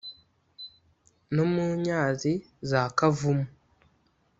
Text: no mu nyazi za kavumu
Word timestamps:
no 1.33 1.43
mu 1.53 1.65
nyazi 1.83 2.33
za 2.69 2.81
kavumu 2.97 3.45